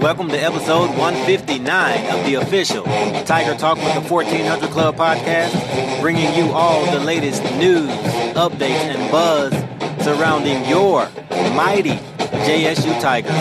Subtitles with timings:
[0.00, 2.84] Welcome to episode 159 of the official
[3.24, 7.90] Tiger Talk with the 1400 Club podcast, bringing you all the latest news,
[8.34, 9.52] updates, and buzz
[10.04, 11.08] surrounding your
[11.54, 11.96] mighty
[12.46, 13.32] JSU Tigers.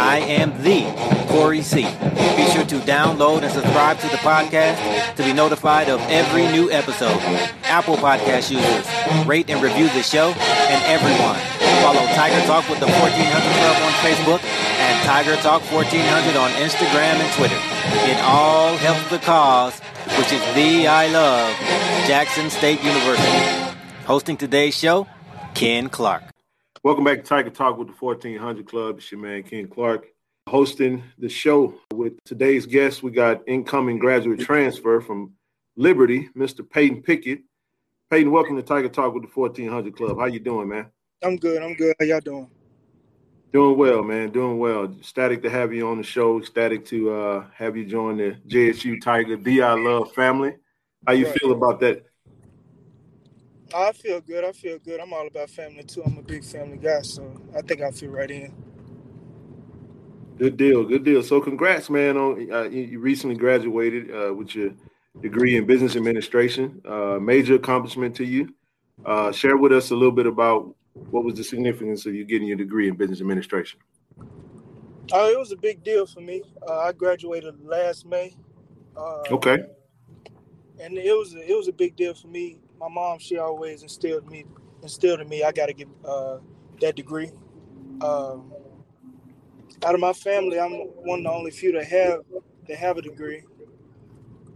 [0.00, 0.82] I am the
[1.28, 1.82] Corey C.
[1.82, 6.72] Be sure to download and subscribe to the podcast to be notified of every new
[6.72, 7.20] episode.
[7.64, 11.38] Apple Podcast users, rate and review the show, and everyone.
[11.82, 14.69] Follow Tiger Talk with the 1400 Club on Facebook
[15.04, 17.56] Tiger Talk 1400 on Instagram and Twitter.
[18.10, 19.78] It all helps the cause,
[20.18, 21.56] which is the I love
[22.06, 23.76] Jackson State University.
[24.04, 25.06] Hosting today's show,
[25.54, 26.22] Ken Clark.
[26.84, 28.98] Welcome back to Tiger Talk with the 1400 Club.
[28.98, 30.06] It's your man, Ken Clark,
[30.46, 33.02] hosting the show with today's guest.
[33.02, 35.32] We got incoming graduate transfer from
[35.76, 36.68] Liberty, Mr.
[36.68, 37.40] Peyton Pickett.
[38.10, 40.18] Peyton, welcome to Tiger Talk with the 1400 Club.
[40.18, 40.86] How you doing, man?
[41.22, 41.62] I'm good.
[41.62, 41.94] I'm good.
[41.98, 42.50] How y'all doing?
[43.52, 44.30] Doing well, man.
[44.30, 44.94] Doing well.
[45.00, 46.40] Static to have you on the show.
[46.40, 50.56] Static to uh, have you join the JSU Tiger DI Love family.
[51.06, 51.40] How you Right.
[51.40, 52.04] feel about that?
[53.74, 54.44] I feel good.
[54.44, 55.00] I feel good.
[55.00, 56.02] I'm all about family too.
[56.04, 58.52] I'm a big family guy, so I think I fit right in.
[60.38, 60.84] Good deal.
[60.84, 61.22] Good deal.
[61.22, 62.16] So, congrats, man.
[62.16, 64.70] On uh, you, you recently graduated uh, with your
[65.20, 66.80] degree in business administration.
[66.84, 68.54] Uh, major accomplishment to you.
[69.04, 72.48] Uh, share with us a little bit about what was the significance of you getting
[72.48, 73.80] your degree in business administration.
[75.12, 76.42] Uh, it was a big deal for me.
[76.66, 78.36] Uh, I graduated last May.
[78.96, 79.58] Uh, Okay.
[80.80, 82.58] And it was it was a big deal for me.
[82.78, 84.44] My mom, she always instilled me
[84.82, 85.42] instilled in me.
[85.42, 86.38] I got to get uh,
[86.80, 87.30] that degree.
[88.00, 88.52] Um,
[89.84, 92.20] out of my family, I'm one of the only few to have
[92.66, 93.42] to have a degree,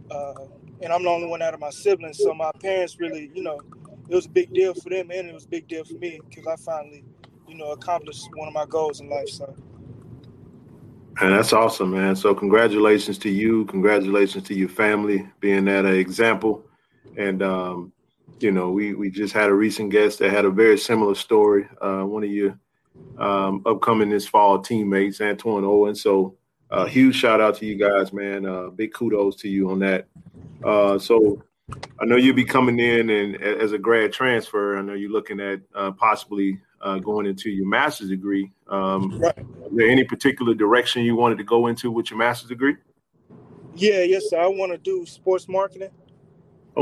[0.09, 0.33] uh,
[0.81, 2.17] and I'm the only one out of my siblings.
[2.19, 3.59] So my parents really, you know,
[4.07, 6.19] it was a big deal for them, and it was a big deal for me
[6.29, 7.03] because I finally,
[7.47, 9.29] you know, accomplished one of my goals in life.
[9.29, 9.55] So
[11.21, 12.15] And that's awesome, man.
[12.15, 13.65] So congratulations to you.
[13.65, 16.65] Congratulations to your family being that an example.
[17.17, 17.93] And um,
[18.39, 21.67] you know, we we just had a recent guest that had a very similar story.
[21.81, 22.59] Uh, one of your
[23.17, 25.95] um, upcoming this fall teammates, Antoine Owen.
[25.95, 26.35] So
[26.69, 28.45] uh, huge shout out to you guys, man.
[28.45, 30.07] Uh, big kudos to you on that.
[30.63, 31.41] Uh, so
[31.99, 34.77] I know you'll be coming in and as a grad transfer.
[34.77, 38.51] I know you're looking at uh, possibly uh, going into your master's degree.
[38.67, 39.37] Um, right.
[39.37, 42.75] is there any particular direction you wanted to go into with your master's degree?
[43.75, 44.39] yeah, yes, sir.
[44.39, 45.91] I want to do sports marketing.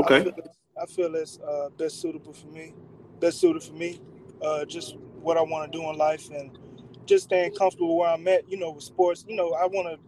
[0.00, 0.22] Okay.
[0.24, 0.32] feel
[0.80, 2.74] I feel it's uh, best suitable for me,
[3.20, 4.00] best suited for me.
[4.42, 6.58] Uh, just what I want to do in life and
[7.06, 8.48] just staying comfortable where I'm at.
[8.50, 9.24] You know, with sports.
[9.28, 9.98] You know, I want to.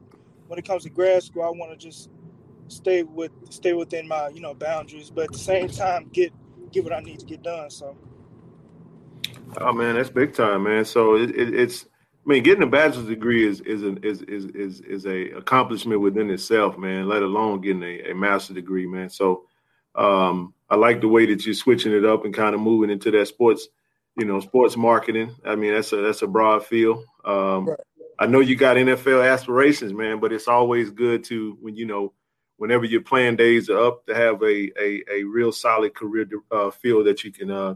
[0.48, 2.08] When it comes to grad school, I want to just
[2.68, 6.32] stay with stay within my you know boundaries, but at the same time get
[6.72, 7.70] get what I need to get done.
[7.70, 7.96] So
[9.58, 10.84] Oh man, that's big time, man.
[10.84, 14.46] So it, it, it's, I mean, getting a bachelor's degree is is an, is is
[14.46, 17.08] is is a accomplishment within itself, man.
[17.08, 19.08] Let alone getting a, a master's degree, man.
[19.08, 19.44] So
[19.94, 23.10] um, I like the way that you're switching it up and kind of moving into
[23.12, 23.68] that sports,
[24.18, 25.34] you know, sports marketing.
[25.44, 27.04] I mean, that's a that's a broad field.
[27.24, 27.78] Um, Right.
[28.18, 32.14] I know you got NFL aspirations, man, but it's always good to when you know
[32.58, 36.70] whenever your playing days are up to have a a, a real solid career uh,
[36.70, 37.74] field that you can uh,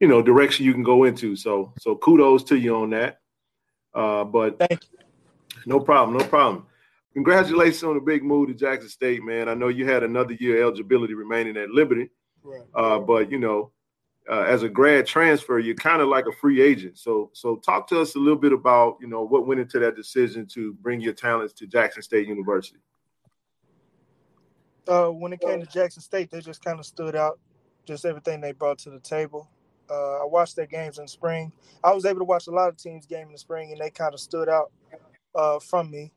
[0.00, 1.36] you know direction you can go into.
[1.36, 3.20] So so kudos to you on that.
[3.94, 4.98] Uh, but thank you.
[5.66, 6.66] no problem, no problem.
[7.14, 9.48] Congratulations on the big move to Jackson State, man.
[9.48, 12.10] I know you had another year eligibility remaining at Liberty,
[12.44, 12.62] Right.
[12.74, 13.72] uh, but you know,
[14.30, 16.98] uh, as a grad transfer, you're kind of like a free agent.
[16.98, 19.96] So so talk to us a little bit about you know what went into that
[19.96, 22.78] decision to bring your talents to Jackson State University.
[24.88, 27.40] Uh, when it came to Jackson State, they just kind of stood out.
[27.86, 29.50] Just everything they brought to the table.
[29.90, 31.52] Uh, I watched their games in spring.
[31.84, 33.90] I was able to watch a lot of teams' game in the spring, and they
[33.90, 34.72] kind of stood out
[35.34, 36.12] uh, from me.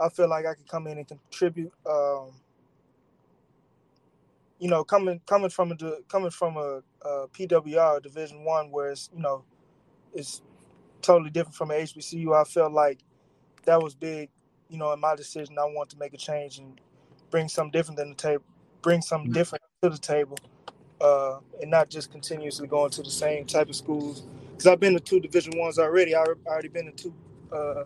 [0.00, 1.72] I feel like I could come in and contribute.
[1.88, 2.32] Um,
[4.58, 5.76] you know, coming coming from a
[6.08, 9.44] coming from a, a PWI Division One, where it's you know,
[10.14, 10.42] it's
[11.02, 12.34] totally different from an HBCU.
[12.40, 13.00] I felt like
[13.64, 14.30] that was big.
[14.68, 16.80] You know, in my decision, I want to make a change and
[17.30, 18.44] bring something different than the table,
[18.82, 19.38] bring something mm-hmm.
[19.38, 20.38] different to the table,
[21.00, 24.22] uh, and not just continuously going to the same type of schools.
[24.50, 26.14] Because I've been to two Division Ones already.
[26.14, 27.14] I've already been to two
[27.52, 27.84] uh,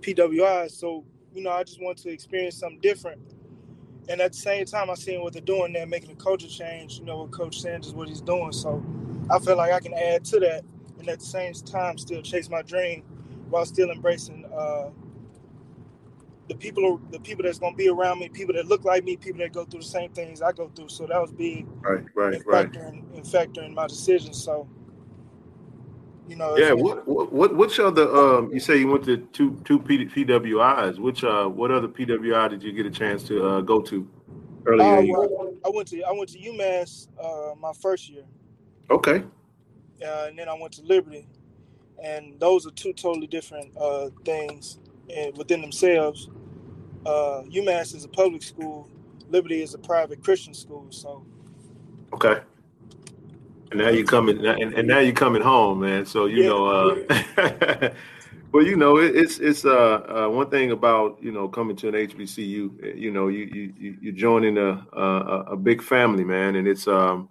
[0.00, 3.20] PWIs, so you know, I just want to experience something different
[4.08, 6.98] and at the same time, I seen what they're doing there, making a culture change.
[6.98, 8.52] You know, what Coach Sanders, what he's doing.
[8.52, 8.84] So
[9.30, 10.64] I feel like I can add to that,
[10.98, 13.02] and at the same time, still chase my dream
[13.48, 14.90] while still embracing uh,
[16.52, 19.40] the people, the people that's gonna be around me, people that look like me, people
[19.40, 20.88] that go through the same things I go through.
[20.88, 24.34] So that was big, right, right, in right, factoring, in factoring my decision.
[24.34, 24.68] So
[26.28, 26.56] you know.
[26.56, 26.72] Yeah.
[26.72, 30.98] What, what which other um you say you went to two two P, PWIs?
[30.98, 34.06] Which uh what other PWI did you get a chance to uh, go to
[34.66, 34.98] earlier?
[34.98, 38.24] Uh, well, I went to I went to UMass uh, my first year.
[38.90, 39.24] Okay.
[40.04, 41.28] Uh, and then I went to Liberty,
[42.02, 44.78] and those are two totally different uh, things
[45.14, 46.28] and within themselves.
[47.04, 48.88] Uh, UMass is a public school.
[49.30, 50.86] Liberty is a private Christian school.
[50.90, 51.24] So.
[52.12, 52.40] Okay.
[53.70, 56.04] And now you're coming, and, and now you're coming home, man.
[56.04, 56.48] So you yeah.
[56.48, 57.90] know, uh,
[58.52, 61.88] well, you know, it, it's it's uh, uh, one thing about you know coming to
[61.88, 62.98] an HBCU.
[62.98, 67.30] You know, you you you're joining a, a a big family, man, and it's um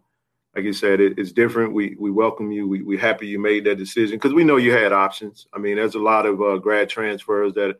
[0.55, 1.73] like you said, it, it's different.
[1.73, 2.67] We we welcome you.
[2.67, 5.47] We we happy you made that decision because we know you had options.
[5.53, 7.77] I mean, there's a lot of uh, grad transfers that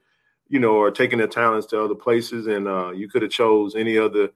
[0.51, 3.73] you know are taking their talents to other places, and uh, you could have chose
[3.75, 4.29] any other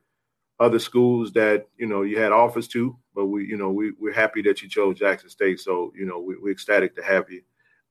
[0.59, 4.13] other schools that you know you had offers to, but we you know we we're
[4.13, 5.59] happy that you chose Jackson State.
[5.59, 7.41] So you know we, are ecstatic to have you.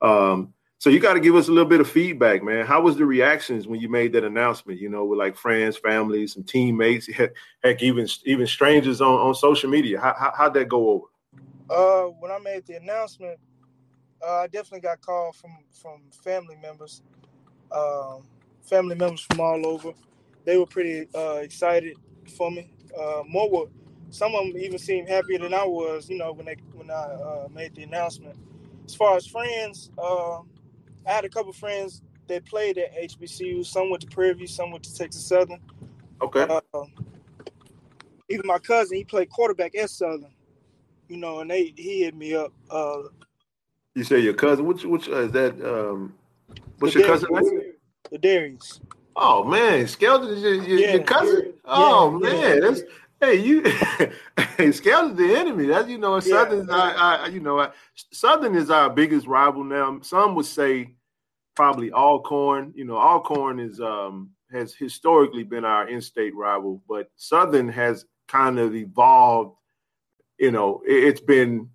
[0.00, 2.67] Um, so you got to give us a little bit of feedback, man.
[2.67, 4.81] How was the reactions when you made that announcement?
[4.81, 7.09] You know, with like friends, family, some teammates,
[7.62, 10.00] heck, even even strangers on, on social media.
[10.00, 11.06] How, how how'd that go over?
[11.69, 13.38] Uh, when I made the announcement,
[14.27, 17.03] uh, I definitely got called from from family members,
[17.75, 18.23] um,
[18.62, 19.93] family members from all over.
[20.44, 21.97] They were pretty uh, excited
[22.37, 22.71] for me.
[22.99, 23.67] Uh, more were,
[24.11, 26.94] some of them even seemed happier than I was, you know, when they when I
[26.94, 28.37] uh, made the announcement.
[28.87, 30.43] As far as friends, uh, I
[31.06, 33.65] had a couple friends that played at HBCU.
[33.65, 35.61] Some went to Prairie View, some went to Texas Southern.
[36.23, 36.43] Okay.
[36.43, 36.85] Uh,
[38.29, 40.32] even my cousin, he played quarterback at Southern.
[41.09, 42.53] You know, and they he hit me up.
[42.70, 43.03] Uh,
[43.94, 44.65] you say your cousin?
[44.65, 45.53] Which which uh, is that?
[45.62, 46.15] Um,
[46.79, 47.29] what's your cousin
[48.15, 48.81] Ladarius.
[49.17, 50.93] Oh man, Skelton is your, your, yeah.
[50.95, 51.55] your cousin.
[51.65, 52.33] Oh yeah.
[52.33, 52.83] man, that's
[53.21, 53.63] hey you.
[54.57, 55.67] hey, Skelton's the enemy.
[55.67, 56.67] That's you know Southern.
[56.69, 56.75] Yeah.
[56.75, 57.71] I, I, you know I,
[58.13, 60.01] Southern is our biggest rival now.
[60.03, 60.95] Some would say
[61.55, 62.73] probably Alcorn.
[62.75, 68.59] You know Alcorn is um has historically been our in-state rival, but Southern has kind
[68.59, 69.57] of evolved.
[70.39, 71.71] You know, it, it's been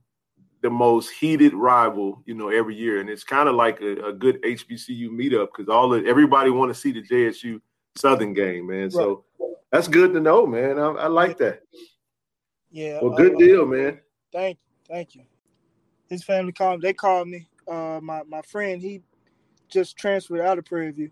[0.62, 4.14] the most heated rival, you know, every year, and it's kind of like a, a,
[4.14, 7.62] good HBCU meetup because all of everybody want to see the JSU
[7.96, 8.84] Southern game, man.
[8.84, 8.92] Right.
[8.92, 9.24] So
[9.72, 10.78] that's good to know, man.
[10.78, 11.62] I, I like that.
[12.72, 13.00] Yeah.
[13.02, 14.00] Well, good uh, deal, man.
[14.34, 15.24] Thank you, thank you.
[16.10, 16.82] His family called.
[16.82, 17.48] They called me.
[17.68, 19.02] Uh, my my friend, he
[19.70, 21.12] just transferred out of Prairie View,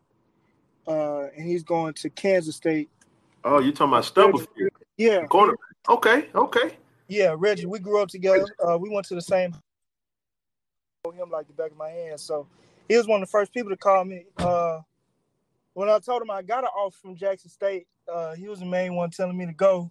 [0.87, 2.89] uh, and he's going to Kansas State.
[3.43, 4.71] Oh, you talking about Stubblefield?
[4.97, 5.25] Yeah.
[5.27, 5.55] Corner.
[5.87, 6.29] Okay.
[6.35, 6.77] Okay.
[7.07, 7.65] Yeah, Reggie.
[7.65, 8.45] We grew up together.
[8.59, 9.53] Uh, we went to the same.
[11.05, 12.19] Him like the back of my hand.
[12.19, 12.47] So
[12.89, 14.25] he was one of the first people to call me.
[14.37, 14.81] Uh,
[15.73, 18.65] when I told him I got an offer from Jackson State, uh, he was the
[18.65, 19.89] main one telling me to go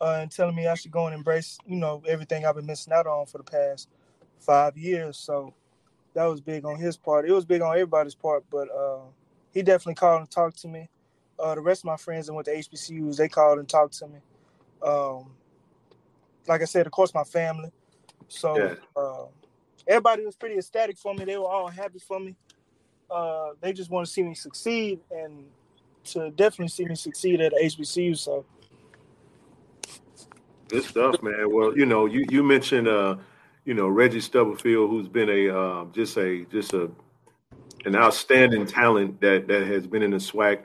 [0.00, 2.92] uh, and telling me I should go and embrace, you know, everything I've been missing
[2.92, 3.88] out on for the past
[4.38, 5.18] five years.
[5.18, 5.54] So
[6.14, 7.28] that was big on his part.
[7.28, 9.00] It was big on everybody's part, but uh,
[9.52, 10.88] he definitely called and talked to me.
[11.38, 14.06] Uh, the rest of my friends that went to HBCUs, they called and talked to
[14.06, 14.18] me.
[14.82, 15.30] Um,
[16.46, 17.70] like I said, of course, my family.
[18.28, 18.74] So yeah.
[18.96, 19.26] uh,
[19.86, 21.24] everybody was pretty ecstatic for me.
[21.24, 22.34] They were all happy for me.
[23.10, 25.44] Uh, they just want to see me succeed and
[26.04, 28.16] to definitely see me succeed at HBCU.
[28.16, 28.44] So
[30.68, 31.52] good stuff, man.
[31.52, 33.16] Well, you know, you you mentioned uh,
[33.64, 36.90] you know Reggie Stubblefield, who's been a uh, just a just a
[37.84, 40.62] an outstanding talent that that has been in the SWAC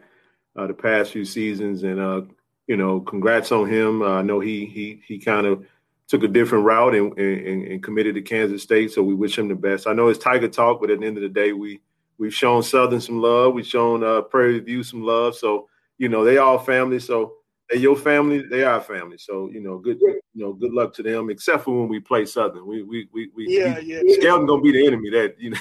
[0.56, 2.22] uh, the past few seasons, and uh,
[2.68, 4.02] you know, congrats on him.
[4.02, 5.66] Uh, I know he he he kind of
[6.08, 9.48] took a different route and, and, and committed to Kansas State, so we wish him
[9.48, 9.88] the best.
[9.88, 11.82] I know it's Tiger talk, but at the end of the day, we
[12.18, 15.68] we've shown Southern some love, we've shown uh, Prairie View some love, so
[15.98, 17.00] you know they all family.
[17.00, 17.36] So
[17.72, 19.18] They your family, they are family.
[19.18, 21.30] So you know, good you know, good luck to them.
[21.30, 24.16] Except for when we play Southern, we we we we yeah we, yeah.
[24.16, 25.10] Skelton gonna be the enemy.
[25.10, 25.60] That you know.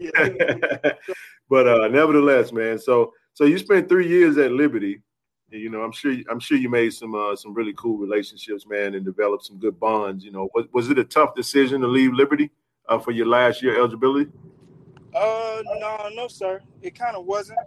[0.00, 0.28] Yeah,
[0.80, 0.92] yeah.
[1.48, 2.78] but uh, nevertheless, man.
[2.78, 5.00] So so you spent three years at Liberty.
[5.52, 8.94] You know, I'm sure I'm sure you made some uh, some really cool relationships, man,
[8.94, 10.24] and developed some good bonds.
[10.24, 12.50] You know, was was it a tough decision to leave Liberty
[12.88, 14.30] uh, for your last year eligibility?
[15.14, 16.60] Uh, no, no, sir.
[16.80, 17.58] It kind of wasn't.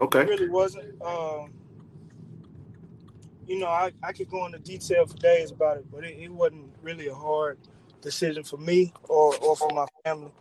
[0.00, 0.22] Okay.
[0.22, 1.00] It really wasn't.
[1.00, 1.52] Um,
[3.46, 6.30] you know, I, I could go into detail for days about it, but it, it
[6.30, 7.58] wasn't really a hard
[8.00, 10.32] decision for me or, or for my family.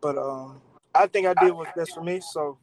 [0.00, 0.60] But um,
[0.94, 2.20] I think I did what's best for me.
[2.20, 2.58] So,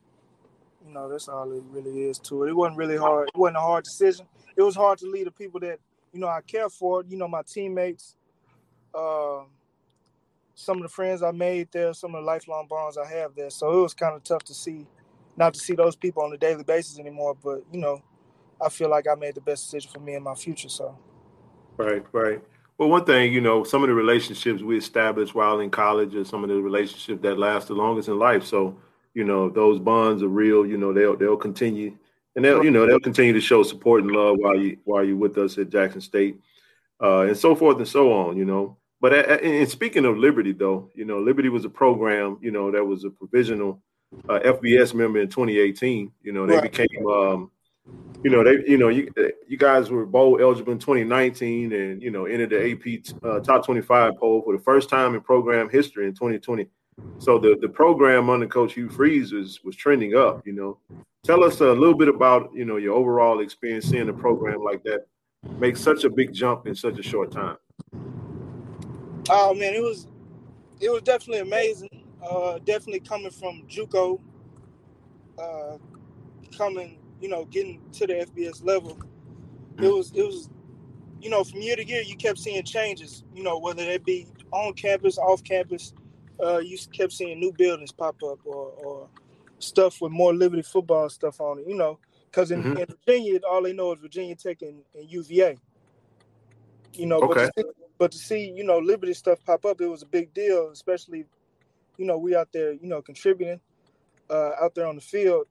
[0.85, 2.49] you know, that's all it really is to it.
[2.49, 3.29] It wasn't really hard.
[3.29, 4.25] It wasn't a hard decision.
[4.55, 5.79] It was hard to lead the people that,
[6.13, 8.15] you know, I care for, you know, my teammates,
[8.93, 9.41] uh,
[10.55, 13.49] some of the friends I made there, some of the lifelong bonds I have there.
[13.49, 14.85] So it was kind of tough to see,
[15.37, 17.35] not to see those people on a daily basis anymore.
[17.41, 18.01] But, you know,
[18.61, 20.69] I feel like I made the best decision for me and my future.
[20.69, 20.97] So,
[21.77, 22.41] right, right.
[22.77, 26.25] Well, one thing, you know, some of the relationships we established while in college are
[26.25, 28.45] some of the relationships that last the longest in life.
[28.45, 28.77] So,
[29.19, 30.65] you know, those bonds are real.
[30.65, 31.97] You know, they'll they'll continue,
[32.37, 35.17] and they'll you know they'll continue to show support and love while you while you're
[35.17, 36.39] with us at Jackson State,
[37.03, 38.37] uh, and so forth and so on.
[38.37, 42.37] You know, but at, and speaking of Liberty, though, you know, Liberty was a program,
[42.41, 43.81] you know, that was a provisional
[44.29, 46.13] uh, FBS member in 2018.
[46.23, 46.71] You know, they Right.
[46.71, 47.05] became.
[47.07, 47.51] Um,
[48.23, 49.11] you know, they, you know, you
[49.49, 53.65] you guys were bowl eligible in 2019, and you know, entered the AP uh, top
[53.65, 56.67] 25 poll for the first time in program history in 2020.
[57.19, 60.45] So the the program under Coach Hugh Freeze was was trending up.
[60.45, 60.77] You know,
[61.23, 64.83] tell us a little bit about you know your overall experience seeing a program like
[64.83, 65.05] that
[65.57, 67.57] make such a big jump in such a short time.
[69.29, 70.07] oh man, it was
[70.79, 72.05] it was definitely amazing.
[72.21, 74.19] Uh, definitely coming from JUCO,
[75.41, 75.77] uh,
[76.57, 78.97] coming, you know, getting to the FBS level.
[79.77, 80.49] It was it was,
[81.21, 83.23] you know, from year to year, you kept seeing changes.
[83.33, 85.93] You know, whether they be on campus, off campus,
[86.43, 89.09] uh, you kept seeing new buildings pop up or, or
[89.59, 91.67] stuff with more Liberty football stuff on it.
[91.67, 92.79] You know, because in, Mhm.
[92.79, 95.57] in Virginia, all they know is Virginia Tech and, and UVA.
[96.93, 97.45] You know, but, Okay.
[97.47, 100.33] to see, but to see you know Liberty stuff pop up, it was a big
[100.33, 101.25] deal, especially
[101.97, 103.59] you know we out there you know contributing
[104.29, 105.47] uh, out there on the field.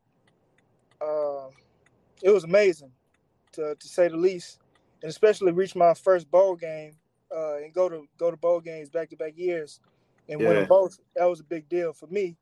[1.01, 1.49] Uh,
[2.23, 2.93] it was amazing
[3.53, 4.59] to to say the least,
[5.03, 6.97] and especially reach my first bowl game
[7.35, 9.81] uh, and go to go to bowl games back to back years
[10.29, 10.55] and win Yeah.
[10.61, 10.99] them both.
[11.17, 12.37] That was a big deal for me.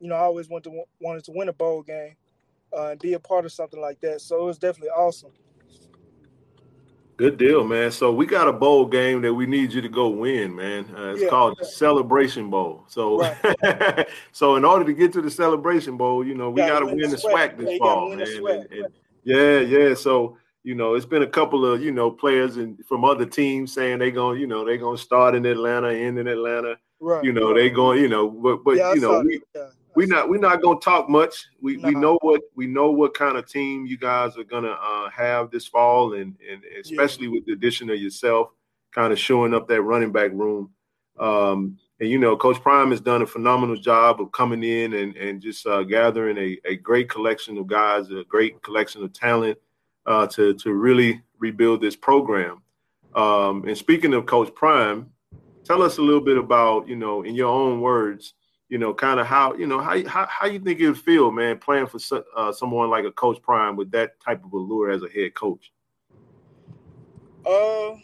[0.00, 2.14] You know, I always wanted to wanted to win a bowl game
[2.76, 4.20] uh, and be a part of something like that.
[4.20, 5.32] So it was definitely awesome.
[7.16, 7.90] Good deal, man.
[7.90, 10.84] So we got a bowl game that we need you to go win, man.
[10.96, 11.28] Uh, it's Yeah.
[11.28, 12.84] called the Celebration Bowl.
[12.86, 13.20] So,
[14.32, 17.10] so in order to get to the Celebration Bowl, you know, we got to win
[17.10, 18.20] the SWAC, Yeah, this gotta fall, man.
[18.24, 18.60] SWAC.
[18.60, 19.94] And- and- yeah, yeah.
[19.94, 23.72] So you know, it's been a couple of you know players and from other teams
[23.72, 26.76] saying they gonna you know, they're gonna start in Atlanta, end in Atlanta.
[27.00, 27.24] Right.
[27.24, 29.40] You know, they going, you know, but but yeah, you know, we.
[29.54, 31.48] Yeah, we not we not gonna talk much.
[31.60, 35.10] We we know what we know what kind of team you guys are gonna uh,
[35.10, 38.50] have this fall, and and especially with the addition of yourself,
[38.92, 40.70] kind of showing up that running back room.
[41.18, 45.16] Um, and you know, Coach Prime has done a phenomenal job of coming in and
[45.16, 49.58] and just uh, gathering a, a great collection of guys, a great collection of talent
[50.06, 52.62] uh, to to really rebuild this program.
[53.16, 55.10] Um, and speaking of Coach Prime,
[55.68, 58.32] tell us a little bit about you know, in your own words,
[58.70, 61.30] you know, kind of how you know how how, how you think it would feel,
[61.30, 64.90] man, playing for so- uh, someone like a Coach Prime with that type of allure
[64.90, 65.70] as a head coach.
[67.46, 67.96] Uh,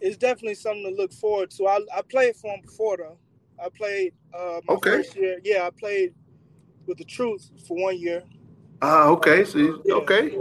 [0.00, 1.66] it's definitely something to look forward to.
[1.66, 3.18] I, I played for him before though.
[3.64, 4.90] I played uh, my Okay.
[4.90, 5.40] first year.
[5.44, 6.14] Yeah, I played
[6.86, 8.22] with the Truth for one year,
[8.82, 9.94] Ah, okay, so Yeah.
[9.94, 10.36] okay,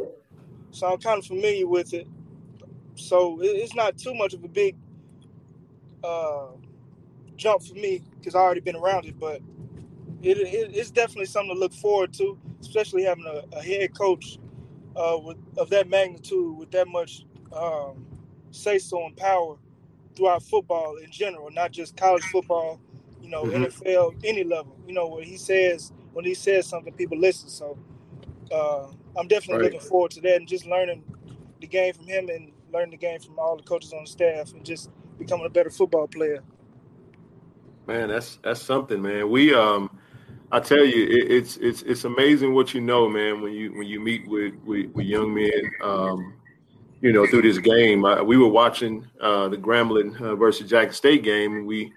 [0.72, 2.08] so I'm kind of familiar with it.
[2.96, 4.76] So it, it's not too much of a big
[6.04, 6.48] uh,
[7.38, 9.20] jump for me because I already been around it.
[9.20, 9.42] But
[10.24, 14.40] it, it, it's definitely something to look forward to, especially having a, a head coach
[14.96, 18.06] uh, with of that magnitude, with that much um,
[18.52, 19.58] say so and power
[20.16, 22.82] throughout football in general, not just college football.
[23.22, 23.66] You know, Mhm.
[23.66, 24.78] NFL, any level.
[24.88, 27.50] You know, when he says when he says something, people listen.
[27.50, 27.78] So
[28.52, 29.64] uh, I'm definitely Right.
[29.64, 31.04] looking forward to that and just learning
[31.62, 34.54] the game from him and learning the game from all the coaches on the staff
[34.54, 34.90] and just
[35.26, 36.44] becoming a better football player.
[37.88, 39.30] man, that's that's something, man.
[39.30, 39.90] We um,
[40.52, 43.42] I tell you, it, it's it's it's amazing what you know, man.
[43.42, 46.36] When you when you meet with with, with young men, um,
[47.02, 48.06] you know, through this game.
[48.06, 51.92] I, we were watching uh, the Grambling uh, versus Jackson State game, and we,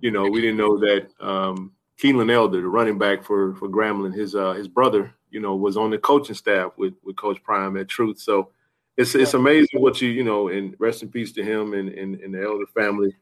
[0.00, 4.14] you know, we didn't know that um, Keelan Elder, the running back for for Grambling,
[4.14, 7.76] his uh, his brother, you know, was on the coaching staff with with Coach Prime
[7.76, 8.20] at Truth.
[8.20, 8.50] So
[8.96, 12.20] it's it's amazing what you you know, and rest in peace to him and and,
[12.20, 13.14] and the Elder family.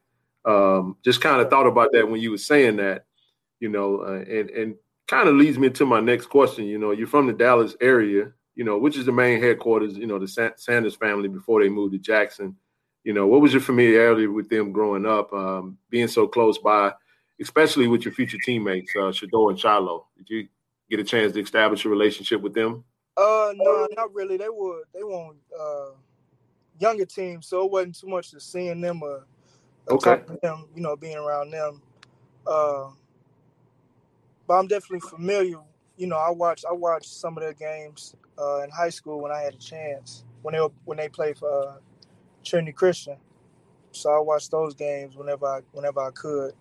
[0.44, 3.04] Um, just kind of thought about that when you were saying that,
[3.60, 4.74] you know, uh, and and
[5.06, 6.64] kind of leads me to my next question.
[6.64, 10.06] You know, you're from the Dallas area, you know, which is the main headquarters, you
[10.06, 12.56] know, the Sanders family before they moved to Jackson.
[13.04, 16.92] You know, what was your familiarity with them growing up, um, being so close by?
[17.40, 20.04] especially with your future teammates, uh, and Shilo?
[20.16, 20.48] Did you
[20.90, 22.84] get a chance to establish a relationship with them?
[23.20, 24.38] Uh, no, not really.
[24.38, 25.90] They were they were uh,
[26.80, 29.26] younger teams, so it wasn't too much to seeing them or,
[29.86, 29.98] or okay.
[29.98, 31.82] talking to them, you know, being around them.
[32.46, 32.90] Uh,
[34.48, 35.58] but I'm definitely familiar.
[35.96, 39.32] You know, I watched I watched some of their games uh, in high school when
[39.32, 41.76] I had a chance when they were, when they played for uh,
[42.44, 43.16] Trinity Christian.
[43.92, 46.54] So I watched those games whenever I whenever I could.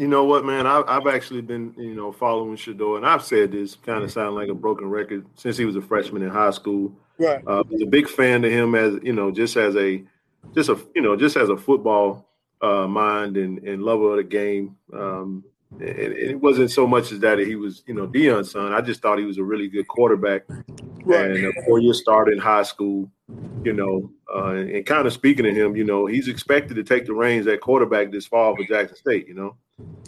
[0.00, 0.66] You know what, man?
[0.66, 4.34] I, have actually been, you know, following Shedeur, and I've said this kind of sound
[4.34, 6.90] like a broken record since he was a freshman in high school.
[7.18, 7.46] Right.
[7.46, 10.02] Uh, I was a big fan of him as, you know, just as a,
[10.54, 12.26] just a, you know, just as a football
[12.62, 14.74] uh, mind and, and lover of the game.
[14.90, 15.44] Um,
[15.78, 18.72] and, it wasn't so much as that he was, you know, Deion's son.
[18.72, 20.42] I just thought he was a really good quarterback.
[21.04, 21.30] Right.
[21.30, 23.10] And a four-year start in high school,
[23.64, 26.82] you know, uh, and, and kind of speaking to him, you know, he's expected to
[26.82, 29.56] take the reins at quarterback this fall for Jackson State, you know.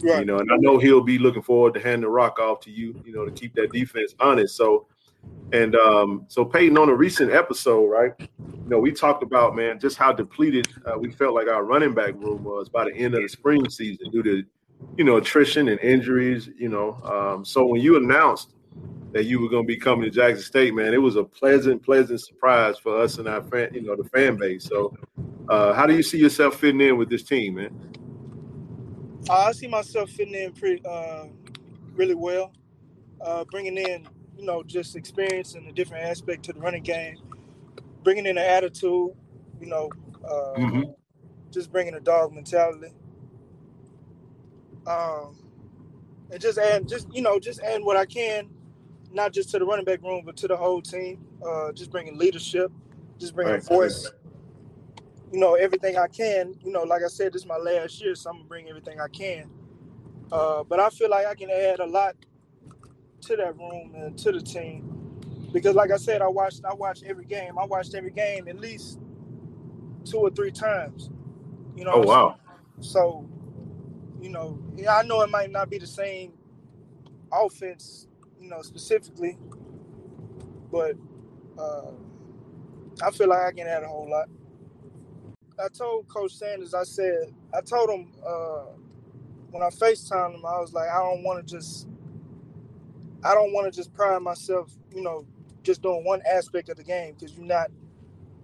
[0.02, 0.20] Right.
[0.20, 2.70] You know, and I know he'll be looking forward to hand the rock off to
[2.70, 4.54] you, you know, to keep that defense honest.
[4.56, 4.86] So,
[5.52, 8.12] and um, so Peyton, on a recent episode, right?
[8.18, 11.94] You know, we talked about man just how depleted uh, we felt like our running
[11.94, 14.44] back room was by the end of the spring season due to,
[14.96, 16.48] you know, attrition and injuries.
[16.56, 18.54] You know, um, so when you announced
[19.12, 21.82] that you were going to be coming to Jackson State, man, it was a pleasant,
[21.82, 24.64] pleasant surprise for us and our fan, you know, the fan base.
[24.64, 24.96] So,
[25.48, 27.92] uh, how do you see yourself fitting in with this team, man?
[29.30, 31.26] I see myself fitting in pretty, uh,
[31.94, 32.52] really well.
[33.20, 37.16] Uh, bringing in, you know, just experience and a different aspect to the running game.
[38.02, 39.10] Bringing in an attitude,
[39.60, 39.90] you know,
[40.24, 40.90] uh, mm-hmm.
[41.50, 42.88] just bringing a dog mentality.
[44.86, 45.36] Um,
[46.30, 48.48] and just add, just you know, just add what I can,
[49.12, 51.26] not just to the running back room, but to the whole team.
[51.46, 52.70] Uh, just bringing leadership,
[53.18, 53.64] just bringing right.
[53.64, 54.10] voice
[55.32, 56.54] you know, everything I can.
[56.62, 59.00] You know, like I said, this is my last year, so I'm gonna bring everything
[59.00, 59.50] I can.
[60.30, 62.14] Uh, but I feel like I can add a lot
[63.22, 65.20] to that room and to the team
[65.52, 67.58] because, like I said, I watched I watched every game.
[67.58, 69.00] I watched every game at least
[70.04, 71.10] two or three times.
[71.76, 71.92] You know.
[71.94, 72.36] Oh wow.
[72.80, 73.28] So,
[74.22, 74.58] you know,
[74.88, 76.32] I know it might not be the same
[77.32, 78.06] offense,
[78.40, 79.36] you know, specifically,
[80.70, 80.94] but
[81.58, 81.90] uh,
[83.02, 84.28] I feel like I can add a whole lot.
[85.62, 88.66] I told Coach Sanders, I said, I told him uh,
[89.50, 91.88] when I FaceTimed him, I was like, I don't want to just,
[93.24, 95.26] I don't want to just pride myself, you know,
[95.62, 97.70] just doing one aspect of the game because you're not,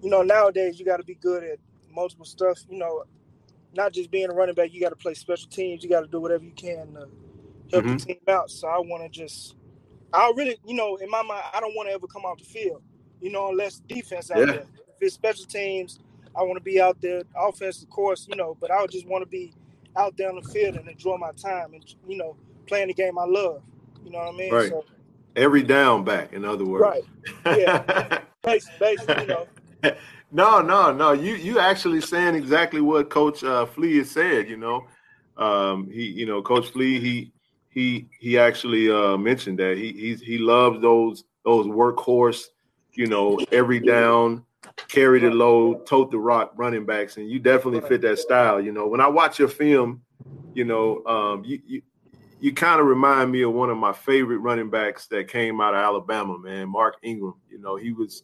[0.03, 1.59] you know, nowadays you got to be good at
[1.93, 2.59] multiple stuff.
[2.69, 3.05] You know,
[3.75, 5.83] not just being a running back, you got to play special teams.
[5.83, 7.09] You got to do whatever you can to
[7.71, 7.93] help mm-hmm.
[7.95, 8.51] the team out.
[8.51, 9.57] So I want to just,
[10.13, 12.45] I really, you know, in my mind, I don't want to ever come off the
[12.45, 12.83] field,
[13.21, 14.45] you know, unless defense out yeah.
[14.47, 14.55] there.
[14.61, 16.01] If it's special teams,
[16.35, 19.07] I want to be out there, offense, of course, you know, but I would just
[19.07, 19.53] want to be
[19.97, 23.19] out there on the field and enjoy my time and, you know, playing the game
[23.19, 23.63] I love.
[24.05, 24.53] You know what I mean?
[24.53, 24.71] Right.
[24.71, 24.85] So,
[25.37, 26.83] Every down back, in other words.
[26.83, 27.59] Right.
[27.59, 28.21] Yeah.
[28.81, 29.47] basically, you know.
[30.31, 31.13] No, no, no.
[31.13, 34.49] You you actually saying exactly what Coach uh, Flea has said.
[34.49, 34.87] You know,
[35.37, 37.33] um, he you know Coach Flea he
[37.71, 42.45] he he actually uh, mentioned that he he he loves those those workhorse,
[42.93, 44.45] you know, every down
[44.89, 48.61] carry the load, tote the rock running backs, and you definitely fit that style.
[48.61, 50.03] You know, when I watch your film,
[50.55, 51.83] you know, um, you you,
[52.41, 55.75] you kind of remind me of one of my favorite running backs that came out
[55.75, 57.35] of Alabama, man, Mark Ingram.
[57.51, 58.23] You know, he was,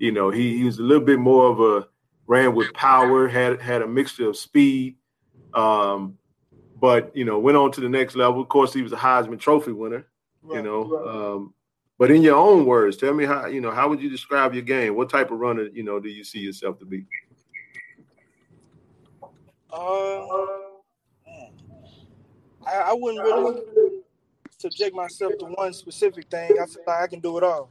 [0.00, 1.86] you know, he, he was a little bit more of a
[2.26, 4.96] ran with power, had had a mixture of speed,
[5.52, 6.16] um,
[6.80, 8.40] but you know, went on to the next level.
[8.40, 10.06] Of course, he was a Heisman Trophy winner.
[10.42, 11.34] Right, you know, right.
[11.34, 11.54] um,
[11.98, 14.62] but in your own words, tell me how you know how would you describe your
[14.62, 14.96] game?
[14.96, 17.04] What type of runner you know do you see yourself to be?
[19.70, 20.24] Uh,
[22.66, 24.00] I, I wouldn't really
[24.56, 26.52] subject myself to one specific thing.
[26.52, 27.70] I feel like I can do it all.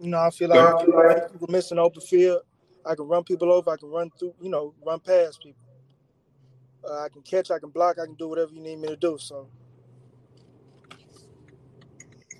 [0.00, 2.40] You know, I feel like I can make people miss an open field.
[2.86, 3.70] I can run people over.
[3.70, 4.34] I can run through.
[4.40, 5.60] You know, run past people.
[6.82, 7.50] Uh, I can catch.
[7.50, 7.98] I can block.
[7.98, 9.18] I can do whatever you need me to do.
[9.20, 9.46] So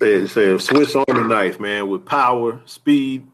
[0.00, 3.26] say, say a Swiss Army knife, man, with power, speed,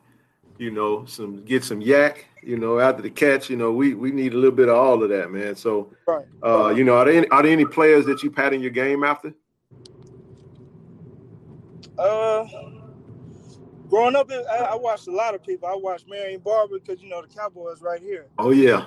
[0.59, 2.25] you know, some get some YAC.
[2.43, 5.03] you know, after the catch, you know, we we need a little bit of all
[5.03, 5.55] of that, man.
[5.55, 6.25] So, right.
[6.43, 8.71] uh, you know, are there any, are there any players that you pat in your
[8.71, 9.35] game after?
[11.99, 12.45] Uh,
[13.89, 15.69] growing up, I, I, watched a lot of people.
[15.69, 18.27] I watched Marion Barber because you know the Cowboys right here.
[18.39, 18.87] Oh yeah.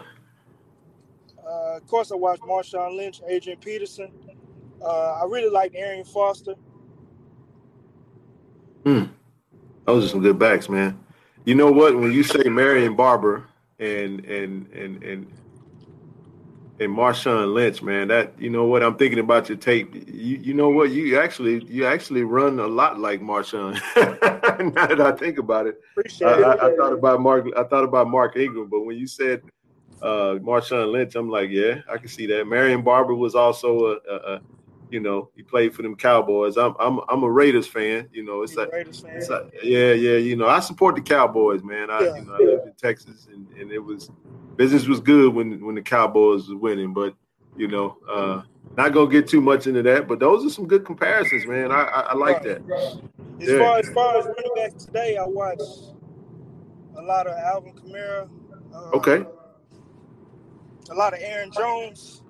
[1.46, 4.12] Uh, of course, I watched Marshawn Lynch, Adrian Peterson.
[4.82, 6.56] Uh, I really liked Arian Foster.
[8.86, 9.06] Hmm.
[9.86, 11.00] Those are some good backs, man.
[11.46, 11.96] You know what?
[11.96, 13.48] When you say Marion Barber
[13.80, 15.34] and and and and
[16.80, 19.94] and Marshawn Lynch, man, that you know what I'm thinking about your tape.
[19.94, 23.74] You you know what you actually you actually run a lot like Marshawn.
[24.76, 26.46] now that I think about it, Appreciate I, it.
[26.46, 27.48] I, I, thought about Mark.
[27.58, 29.42] I thought about Mark Ingram, but when you said
[30.02, 32.48] uh, Marshawn Lynch, I'm like, yeah, I can see that.
[32.48, 34.42] Marion Barber was also a, a, a
[34.90, 36.58] you know, he played for them Cowboys.
[36.58, 38.08] I'm I'm I'm a Raiders fan.
[38.14, 40.16] You know, it's like, it's like, yeah, yeah.
[40.16, 41.90] You know, I support the Cowboys, man.
[41.92, 42.16] I yeah.
[42.16, 44.10] you know I lived in Texas, and, and it was
[44.60, 46.94] business was good when when the Cowboys was winning.
[46.94, 47.16] But
[47.56, 48.42] you know, uh,
[48.78, 50.08] not gonna get too much into that.
[50.08, 51.72] But those are some good comparisons, man.
[51.72, 52.62] I I, I like that.
[53.42, 53.58] As yeah.
[53.58, 55.62] far as far as running back today, I watch
[56.98, 58.30] a lot of Alvin Kamara.
[58.76, 59.26] Uh, okay.
[60.92, 62.24] A lot of Aaron Jones.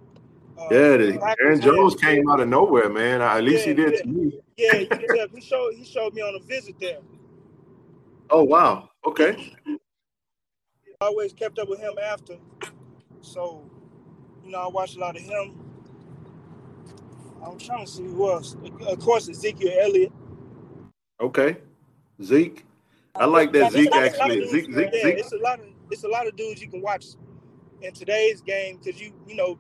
[0.57, 3.21] Uh, yeah, the, Aaron Jones came out of nowhere, man.
[3.21, 4.01] At least yeah, he did yeah.
[4.01, 4.39] to me.
[4.57, 6.99] yeah, he showed he showed me on a visit there.
[8.29, 8.89] Oh wow!
[9.05, 9.55] Okay.
[11.01, 12.35] I always kept up with him after,
[13.21, 13.63] so
[14.43, 15.57] you know I watched a lot of him.
[17.41, 18.57] I'm trying to see who else.
[18.85, 20.11] Of course, Ezekiel Elliott.
[21.21, 21.55] Okay,
[22.21, 22.65] Zeke.
[23.15, 24.45] I like that Zeke actually.
[24.49, 25.19] Zeke, Zeke, yeah, Zeke.
[25.19, 27.05] It's a lot of it's a lot of dudes you can watch
[27.81, 29.57] in today's game because you you know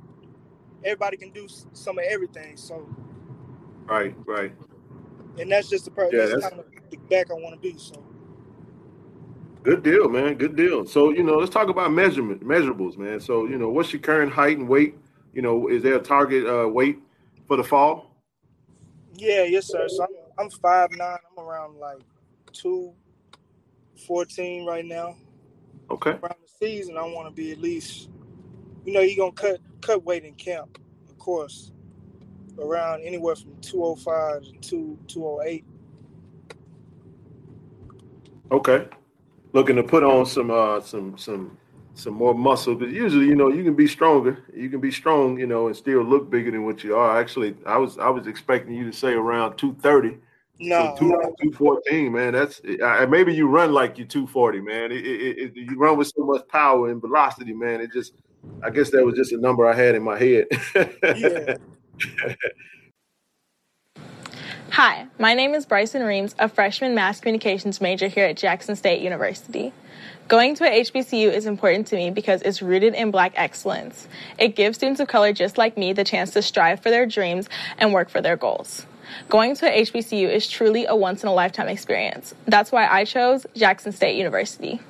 [0.83, 2.57] everybody can do some of everything.
[2.57, 2.93] So,
[3.85, 4.51] right, right,
[5.37, 6.11] and that's just the part.
[6.11, 7.77] Yeah, that's, kind of the back I want to be.
[7.77, 8.05] So,
[9.63, 10.35] good deal, man.
[10.35, 10.85] Good deal.
[10.85, 13.19] So, you know, let's talk about measurement measurables, man.
[13.19, 14.95] So, you know, what's your current height and weight?
[15.33, 16.99] You know, is there a target uh, weight
[17.47, 18.15] for the fall?
[19.15, 19.87] Yeah, yes, sir.
[19.89, 21.17] So I'm I'm five nine.
[21.37, 22.01] I'm around like
[22.53, 22.93] two
[24.07, 25.15] fourteen right now.
[25.91, 26.11] Okay.
[26.11, 28.09] Around the season, I want to be at least
[28.85, 31.71] you know, you're gonna cut cut weight in camp, of course,
[32.57, 35.65] around anywhere from 205 to 208.
[38.51, 38.87] Okay,
[39.53, 41.57] looking to put on some uh some some
[41.95, 44.43] some more muscle because usually you know you can be stronger.
[44.55, 47.19] You can be strong you know and still look bigger than what you are.
[47.19, 50.17] Actually i was i was expecting you to say around 230
[50.61, 50.95] no.
[50.95, 54.91] so 214 man that's uh, maybe you run like you're 240 man.
[54.91, 57.81] It, it, it, you run with so much power and velocity man.
[57.81, 58.13] It just
[58.63, 60.47] I guess that was just a number I had in my head.
[61.03, 61.55] yeah.
[64.71, 69.01] Hi, my name is Bryson Reams, a freshman mass communications major here at Jackson State
[69.01, 69.73] University.
[70.27, 74.07] Going to a HBCU is important to me because it's rooted in black excellence.
[74.37, 77.49] It gives students of color just like me the chance to strive for their dreams
[77.79, 78.85] and work for their goals.
[79.27, 82.35] Going to a HBCU is truly a once in a lifetime experience.
[82.45, 84.81] That's why I chose Jackson State University.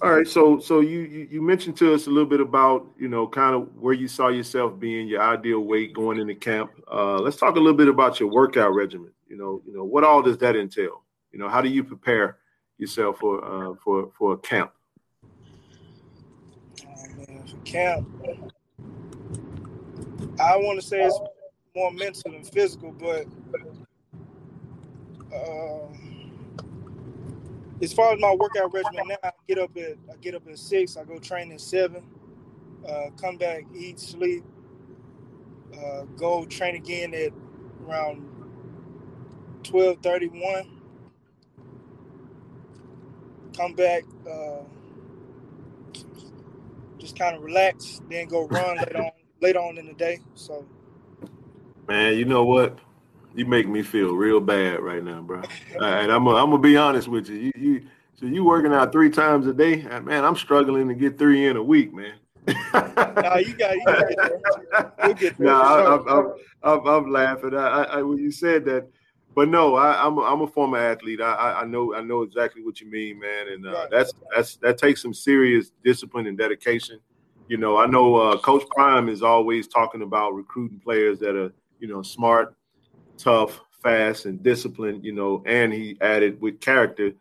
[0.00, 3.26] All right, so so you, you, mentioned to us a little bit about you know
[3.26, 6.70] kind of where you saw yourself being your ideal weight going into camp.
[6.90, 9.10] Uh, let's talk a little bit about your workout regimen.
[9.26, 11.02] You know, you know what all does that entail?
[11.32, 12.38] You know, how do you prepare
[12.78, 14.70] yourself for uh, for for a camp?
[16.86, 18.08] Oh, camp,
[20.38, 21.18] I want to say it's
[21.74, 23.26] more mental than physical, but.
[25.34, 25.88] Uh,
[27.80, 30.58] as far as my workout regimen now, I get up at I get up at
[30.58, 30.96] six.
[30.96, 32.02] I go train at seven.
[32.86, 34.44] Uh, come back, eat, sleep.
[35.76, 37.32] Uh, go train again at
[37.86, 38.26] around
[39.62, 40.80] twelve thirty one.
[43.56, 44.62] Come back, uh,
[46.98, 49.10] just kind of relax, then go run later on
[49.40, 50.20] later on in the day.
[50.34, 50.64] So,
[51.88, 52.78] man, you know what?
[53.34, 55.42] You make me feel real bad right now, bro.
[55.80, 57.36] and I'm I'm gonna be honest with you.
[57.36, 57.86] You you
[58.18, 60.24] so you working out three times a day, man.
[60.24, 62.14] I'm struggling to get three in a week, man.
[62.48, 65.46] no, you got you got You'll get there.
[65.46, 67.54] No, I'm, I'm, I'm, I'm, laughing.
[67.54, 68.88] I, I, when you said that,
[69.34, 71.20] but no, I, am a, I'm a former athlete.
[71.20, 73.48] I, I know I know exactly what you mean, man.
[73.48, 73.88] And uh, right.
[73.90, 76.98] that's that's that takes some serious discipline and dedication.
[77.46, 81.52] You know, I know uh, Coach Prime is always talking about recruiting players that are
[81.78, 82.56] you know smart,
[83.18, 87.12] tough, fast, and disciplined, you know, and he added with character.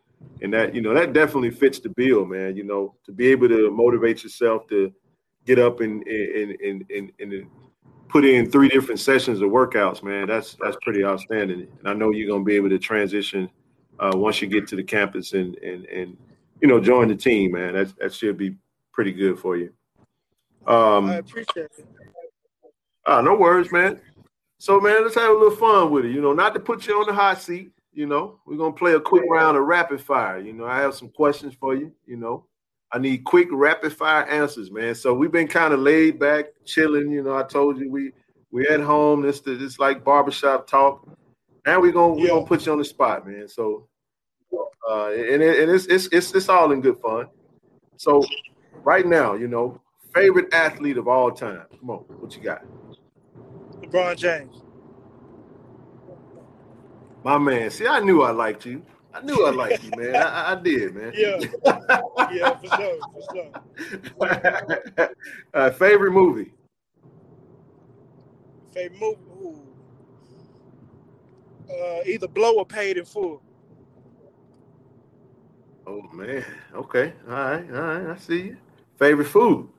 [0.42, 2.56] And that, you know, that definitely fits the bill, man.
[2.56, 4.92] You know, to be able to motivate yourself to
[5.46, 7.48] get up and and and and, and
[8.10, 10.28] put in three different sessions of workouts, man.
[10.28, 11.68] That's that's pretty outstanding.
[11.80, 13.50] And I know you're gonna be able to transition
[14.00, 16.18] uh, once you get to the campus and and and
[16.62, 17.74] you know join the team, man.
[17.74, 18.56] That that should be
[18.94, 19.72] pretty good for you.
[20.66, 21.86] Um, I appreciate it.
[23.06, 24.02] Ah, no worries, man.
[24.60, 26.12] So man, let's have a little fun with it.
[26.12, 27.72] You know, not to put you on the hot seat.
[27.94, 30.40] You know, we're gonna play a quick round of rapid fire.
[30.40, 31.92] You know, I have some questions for you.
[32.06, 32.46] You know,
[32.92, 34.96] I need quick rapid fire answers, man.
[34.96, 37.12] So we've been kind of laid back, chilling.
[37.12, 38.12] You know, I told you we
[38.52, 39.22] we at home.
[39.22, 41.08] This this like barbershop talk.
[41.66, 43.48] Now we're gonna we're gonna put you on the spot, man.
[43.48, 43.88] So
[44.90, 47.28] uh and, it, and it's, it's it's it's all in good fun.
[47.98, 48.24] So
[48.84, 49.82] right now, you know,
[50.14, 51.64] favorite athlete of all time.
[51.80, 52.62] Come on, what you got?
[53.82, 54.62] LeBron James.
[57.24, 57.70] My man.
[57.72, 58.84] See, I knew I liked you.
[59.14, 60.16] I knew I liked you, man.
[60.16, 61.14] I, I did, man.
[61.16, 61.40] Yeah.
[62.32, 63.22] yeah, for sure, for
[64.96, 65.10] sure.
[65.54, 66.54] uh, favorite movie?
[68.72, 69.18] Favorite movie?
[69.42, 69.62] Ooh.
[71.70, 73.42] Uh, either Blow or Paid in Full.
[75.88, 76.44] Oh man.
[76.76, 77.14] Okay.
[77.28, 77.66] All right.
[77.74, 78.08] All right.
[78.08, 78.58] I see you.
[78.98, 79.70] Favorite food?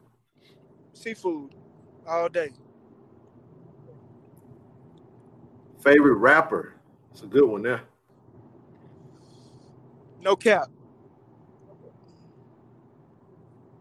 [0.95, 1.55] Seafood.
[2.07, 2.51] All day.
[5.81, 6.75] Favorite rapper?
[7.12, 7.83] It's a good one there.
[10.23, 10.67] NoCap.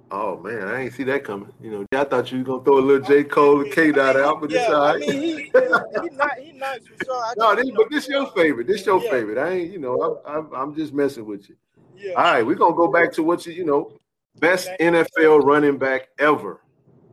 [0.09, 1.51] Oh man, I ain't see that coming.
[1.61, 3.25] You know, I thought you was gonna throw a little J.
[3.25, 4.95] Cole and K Dot out, but yeah, it's all right.
[4.95, 7.33] I mean, he, he, not, he nice for sure.
[7.37, 8.67] no, this, but this your favorite.
[8.67, 9.11] This your yeah.
[9.11, 9.37] favorite.
[9.37, 11.55] I ain't, you know, I'm, I'm, I'm just messing with you.
[11.97, 12.13] Yeah.
[12.13, 13.99] All right, we're gonna go back to what you, you know,
[14.39, 16.61] best NFL running back ever.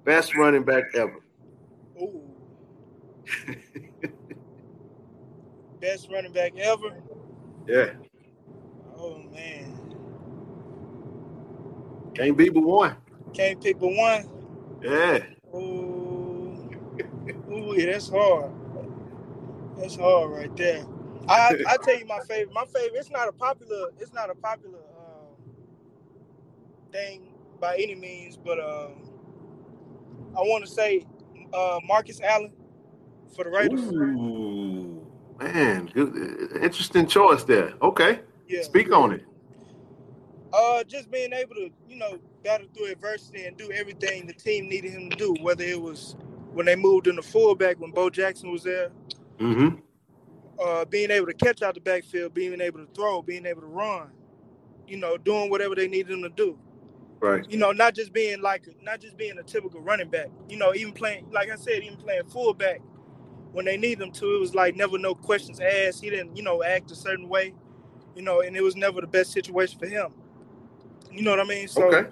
[0.05, 1.21] Best running back ever.
[2.01, 2.23] Ooh.
[5.85, 6.97] best running back ever.
[7.67, 7.91] Yeah.
[8.97, 9.71] Oh man.
[12.15, 12.97] Can't be but one.
[13.35, 14.25] Can't pick but one.
[14.83, 15.25] Yeah.
[15.55, 16.71] Ooh,
[17.51, 18.51] ooh, yeah, that's hard.
[19.77, 20.87] That's hard right there.
[21.29, 22.55] I I tell you my favorite.
[22.55, 22.95] My favorite.
[22.95, 23.91] It's not a popular.
[23.99, 25.37] It's not a popular um,
[26.93, 29.11] thing by any means, but um,
[30.37, 31.05] I want to say
[31.53, 32.53] uh, Marcus Allen
[33.35, 33.81] for the Raiders.
[33.81, 34.44] Ooh,
[35.39, 37.75] man, good, interesting choice there.
[37.83, 38.63] Okay, yeah.
[38.63, 39.25] Speak on it.
[40.53, 44.69] Uh, just being able to, you know, battle through adversity and do everything the team
[44.69, 45.35] needed him to do.
[45.41, 46.17] Whether it was
[46.53, 48.91] when they moved in the fullback when Bo Jackson was there.
[49.39, 49.81] Mm-hmm.
[50.65, 53.67] Uh, being able to catch out the backfield, being able to throw, being able to
[53.67, 54.11] run,
[54.87, 56.57] you know, doing whatever they needed him to do.
[57.19, 57.45] Right.
[57.51, 60.29] You know, not just being like, not just being a typical running back.
[60.49, 62.81] You know, even playing, like I said, even playing fullback
[63.55, 64.37] when they need him to.
[64.37, 66.03] It was like never no questions asked.
[66.03, 67.55] He didn't, you know, act a certain way
[68.15, 70.13] you know, and it was never the best situation for him.
[71.11, 71.69] You know what I mean?
[71.69, 72.11] So okay.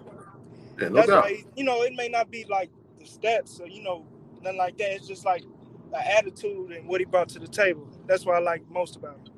[0.80, 1.24] yeah, no that's doubt.
[1.24, 4.06] why you know it may not be like the stats or you know
[4.42, 4.92] nothing like that.
[4.92, 5.44] It's just like
[5.90, 7.88] the attitude and what he brought to the table.
[8.06, 9.32] That's what I like most about him.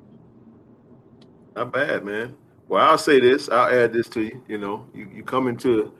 [1.55, 2.35] Not bad, man.
[2.67, 3.49] Well, I'll say this.
[3.49, 4.43] I'll add this to you.
[4.47, 5.93] You know, you, you come into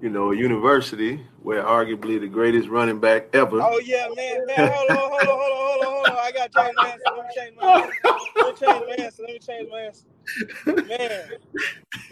[0.00, 3.60] you know, a university where arguably the greatest running back ever.
[3.60, 4.72] Oh yeah, man, man.
[4.72, 6.16] Hold on, hold on, hold on, hold on, hold on.
[6.18, 7.10] I got to change my answer.
[7.14, 7.92] Let me change my answer.
[8.36, 9.22] Let me change my answer.
[9.22, 10.06] Let me change my answer.
[10.88, 11.30] Man,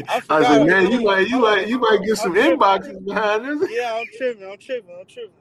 [0.08, 3.70] I, I said, man, you might, you might, you might get some inboxes behind this.
[3.70, 4.50] Yeah, I'm tripping.
[4.50, 4.94] I'm tripping.
[4.98, 5.32] I'm tripping.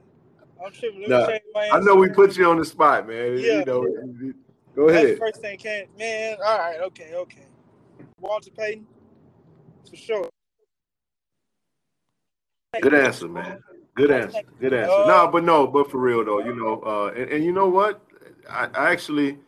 [0.64, 1.02] I'm tripping.
[1.02, 1.76] Let me change my answer.
[1.76, 3.38] I know we put you on the spot, man.
[3.38, 3.58] Yeah.
[3.58, 3.86] You know,
[4.74, 5.08] go ahead.
[5.08, 6.38] That's first thing came, man.
[6.44, 7.44] All right, okay, okay.
[8.20, 8.86] Walter Payton,
[9.88, 10.28] for sure.
[12.74, 13.62] Good answer, man.
[13.94, 14.40] Good answer.
[14.60, 15.06] Good answer.
[15.06, 18.02] No, but no, but for real though, you know, uh, and, and you know what?
[18.48, 19.38] I, I actually,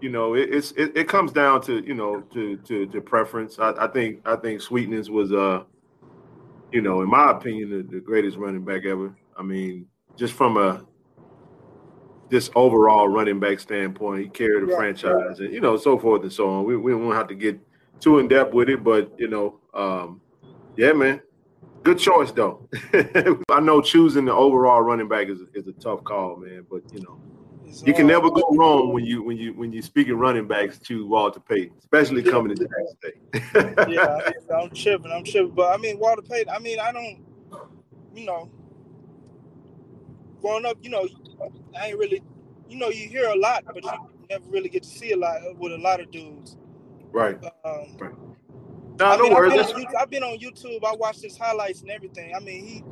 [0.00, 3.58] you know, it, it's it, it, comes down to you know to to, to preference.
[3.58, 5.62] I, I, think I think Sweetness was uh,
[6.72, 9.16] you know, in my opinion, the, the greatest running back ever.
[9.38, 10.84] I mean, just from a
[12.28, 16.22] this overall running back standpoint, he carried the yeah, franchise and you know so forth
[16.22, 16.64] and so on.
[16.64, 17.60] We we won't have to get
[18.00, 20.20] too in depth with it, but you know, um,
[20.76, 21.20] yeah, man,
[21.84, 22.66] Good choice though.
[23.50, 26.66] I know choosing the overall running back is, is a tough call, man.
[26.70, 27.20] But you know,
[27.84, 31.06] you can never go wrong when you when you when you speaking running backs to
[31.06, 33.88] Walter Payton, especially coming to Jackson State.
[33.92, 35.12] yeah, I, am tripping.
[35.12, 35.54] I'm tripping.
[35.54, 36.48] But I mean, Walter Payton.
[36.48, 37.22] I mean, I don't.
[38.14, 38.50] You know,
[40.40, 41.06] growing up, you know,
[41.78, 42.22] I ain't really.
[42.66, 43.90] You know, you hear a lot, but you
[44.30, 46.56] never really get to see a lot with a lot of dudes.
[47.12, 47.36] Right.
[47.62, 48.14] Um, right.
[48.98, 49.60] No, I no mean, worries.
[49.60, 50.84] I've been, I've been, on YouTube.
[50.84, 52.32] I watched his highlights and everything.
[52.34, 52.84] I mean, he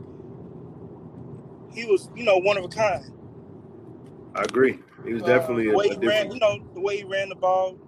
[1.80, 3.12] he was, you know, one of a kind.
[4.34, 4.78] I agree.
[5.04, 7.04] He was definitely uh, the way a, a he ran, you know, the way he
[7.04, 7.78] ran the ball.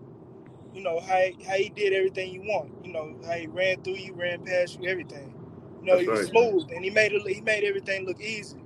[0.73, 2.73] You know how he, how he did everything you want.
[2.85, 5.35] You know how he ran through you, ran past you, everything.
[5.81, 6.29] You know That's he was right.
[6.29, 7.23] smooth and he made it.
[7.27, 8.59] He made everything look easy.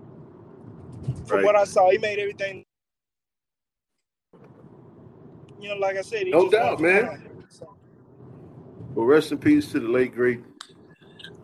[1.26, 1.44] From right.
[1.44, 2.64] what I saw, he made everything.
[5.60, 7.37] You know, like I said, no doubt, man.
[8.98, 10.40] Well, rest in peace to the late great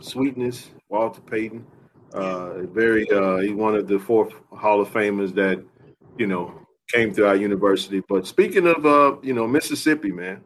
[0.00, 1.64] Sweetness Walter Payton.
[2.12, 5.64] Uh, very, uh, he one of the four Hall of Famers that
[6.18, 6.52] you know
[6.92, 8.02] came through our university.
[8.08, 10.40] But speaking of, uh, you know, Mississippi, man,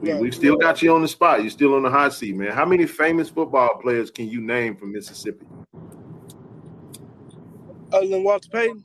[0.00, 1.42] we, we still got you on the spot.
[1.42, 2.50] You're still on the hot seat, man.
[2.50, 5.46] How many famous football players can you name from Mississippi?
[7.92, 8.82] Other than Walter Payton?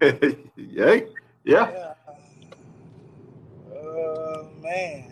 [0.56, 0.98] yeah.
[1.44, 1.94] Yeah.
[3.72, 5.11] Uh, man.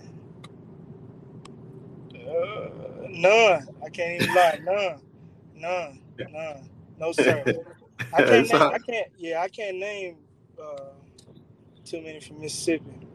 [2.30, 2.68] Uh,
[3.08, 3.68] none.
[3.84, 4.60] I can't even lie.
[4.62, 5.00] None.
[5.56, 6.00] None.
[6.30, 6.70] None.
[6.98, 7.42] No sir.
[8.12, 8.50] I can't.
[8.50, 9.08] name, I can't.
[9.18, 10.16] Yeah, I can't name
[10.62, 10.80] uh,
[11.84, 13.08] too many from Mississippi.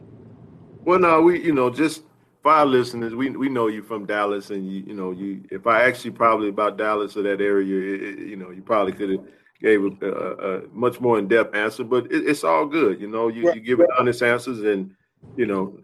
[0.84, 2.02] Well, no, we you know just
[2.42, 5.44] for our listeners, we we know you from Dallas, and you you know you.
[5.50, 8.92] If I asked you probably about Dallas or that area, it, you know you probably
[8.92, 9.24] could have
[9.60, 13.00] gave a, a, a, much more in depth answer, but it, it's all good.
[13.00, 13.56] You know, you, right.
[13.56, 14.94] you give it honest answers, and
[15.36, 15.78] you know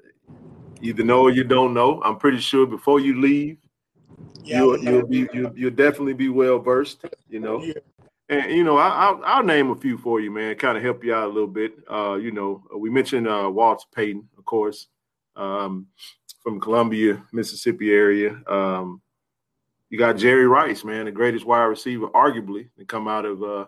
[0.82, 2.02] either know or you don't know.
[2.02, 3.56] I'm pretty sure before you leave,
[4.44, 7.04] yeah, you'll you'll be you, you'll definitely be well versed.
[7.28, 7.62] You know.
[7.62, 7.74] Yeah.
[8.28, 10.54] And you know, I, will I'll name a few for you, man.
[10.56, 11.74] Kind of help you out a little bit.
[11.90, 14.86] Uh, you know, we mentioned uh, Walter Payton, of course,
[15.36, 15.86] um,
[16.42, 18.40] from Columbia, Mississippi area.
[18.46, 19.02] Um,
[19.90, 23.66] you got Jerry Rice, man, the greatest wide receiver, arguably, to come out of uh,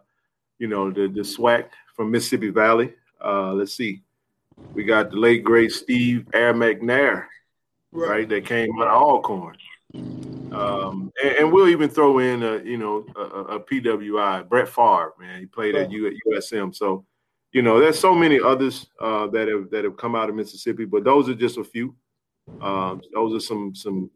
[0.58, 2.94] you know the the SWAC from Mississippi Valley.
[3.22, 4.02] Uh, let's see,
[4.72, 7.26] we got the late great Steve Air McNair,
[7.92, 9.56] right, right that came out of Alcorn.
[9.94, 15.12] Um, and, and, we'll even throw in a you know a, a PWI, Brett Favre,
[15.20, 15.40] man.
[15.40, 16.74] He played at U at USM.
[16.74, 17.04] So,
[17.52, 20.84] you know, there's so many others uh, that have that have come out of Mississippi,
[20.84, 21.94] but those are just a few.
[22.60, 24.10] Um, those are some some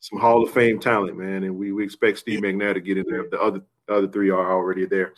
[0.00, 3.04] some Hall of Fame talent, man, and we, we expect Steve McNair to get in
[3.08, 3.26] there.
[3.30, 5.12] The other the other three are already there.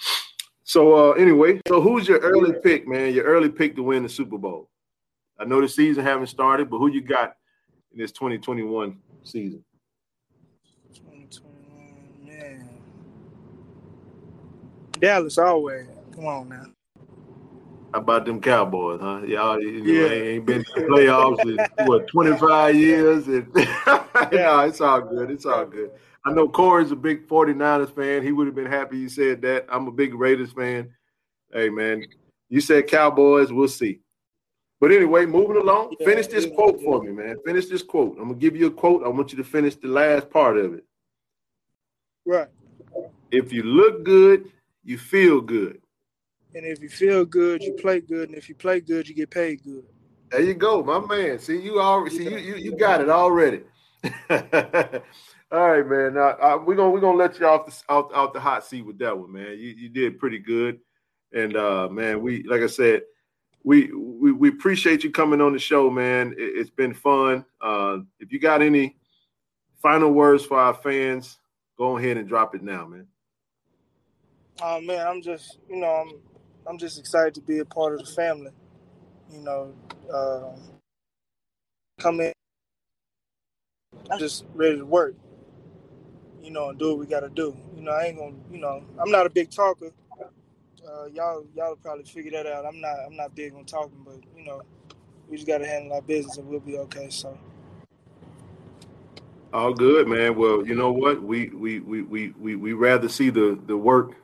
[0.73, 3.13] So uh, anyway, so who's your early pick, man?
[3.13, 4.71] Your early pick to win the Super Bowl.
[5.39, 7.37] I know the season haven't started, but who you got
[7.93, 9.63] in this 2021 season?
[14.99, 15.89] Dallas always.
[16.15, 16.65] Come on now.
[17.93, 19.21] How about them Cowboys, huh?
[19.27, 20.23] Y'all you know, yeah.
[20.23, 23.29] ain't been to the playoffs in what 25 years.
[23.29, 23.47] And
[24.33, 25.31] yeah, it's all good.
[25.31, 25.91] It's all good.
[26.25, 28.23] I know Corey's a big 49ers fan.
[28.23, 29.67] He would have been happy you said that.
[29.69, 30.91] I'm a big Raiders fan.
[31.53, 32.07] Hey man,
[32.49, 34.01] you said Cowboys, we'll see.
[34.81, 37.37] But anyway, moving along, yeah, finish this yeah, quote for me, man.
[37.45, 38.17] Finish this quote.
[38.19, 39.05] I'm gonna give you a quote.
[39.05, 40.85] I want you to finish the last part of it.
[42.25, 42.49] Right.
[43.31, 44.51] If you look good,
[44.85, 45.81] you feel good.
[46.55, 48.29] And if you feel good, you play good.
[48.29, 49.85] And if you play good, you get paid good.
[50.31, 51.39] There you go, my man.
[51.39, 53.63] See, you already see you you, you got it already.
[55.53, 56.15] All right, man.
[56.15, 58.83] Now, uh, we're gonna we're gonna let you off the out, out the hot seat
[58.83, 59.51] with that one, man.
[59.59, 60.81] You you did pretty good,
[61.33, 63.03] and uh, man, we like I said,
[63.63, 66.35] we we, we appreciate you coming on the show, man.
[66.37, 67.45] It, has been fun.
[67.61, 68.97] Uh, if you got any
[69.81, 71.39] final words for our fans,
[71.79, 73.07] go ahead and drop it now, man.
[74.63, 76.19] Oh man, I'm just you know I'm
[76.67, 78.53] I'm just excited to be a part of the family.
[79.31, 79.75] You know,
[80.13, 80.57] uh,
[82.01, 82.33] come in.
[84.11, 85.15] I'm just ready to work.
[86.43, 87.57] You know, and do what we got to do.
[87.77, 88.35] You know, I ain't gonna.
[88.51, 89.93] You know, I'm not a big talker.
[90.21, 92.67] Uh, y'all, y'all probably figure that out.
[92.67, 92.97] I'm not.
[93.07, 94.63] I'm not big on talking, but you know,
[95.29, 97.09] we just got to handle our business, and we'll be okay.
[97.11, 97.39] So.
[99.53, 100.37] All good, man.
[100.37, 101.23] Well, you know what?
[101.23, 104.17] We we we we we we rather see the the work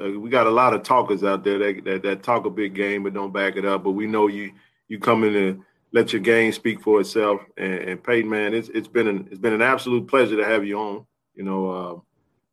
[0.00, 2.74] uh, we got a lot of talkers out there that, that, that talk a big
[2.74, 3.84] game but don't back it up.
[3.84, 4.52] But we know you
[4.88, 5.62] you come in and
[5.94, 7.40] let your game speak for itself.
[7.56, 10.66] And, and Peyton, man, it's it's been an it's been an absolute pleasure to have
[10.66, 11.06] you on.
[11.34, 12.00] You know, uh,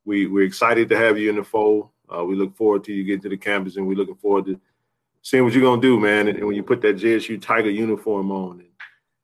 [0.06, 1.90] we we're excited to have you in the fold.
[2.08, 4.62] Uh, we look forward to you getting to the campus, and we're looking forward to
[5.24, 6.28] seeing what you're gonna do, man.
[6.28, 8.70] And, and when you put that JSU Tiger uniform on and,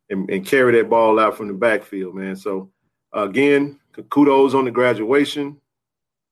[0.10, 2.36] and, and carry that ball out from the backfield, man.
[2.36, 2.72] So
[3.14, 5.58] again, kudos on the graduation.